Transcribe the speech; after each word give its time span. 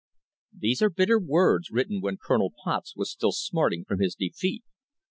These 0.57 0.81
are 0.81 0.89
bitter 0.89 1.19
words 1.19 1.69
written 1.69 2.01
when 2.01 2.17
Colonel 2.17 2.51
Potts 2.63 2.95
was 2.95 3.11
still 3.11 3.31
smarting 3.31 3.85
from 3.85 3.99
his 3.99 4.15
defeat. 4.15 4.63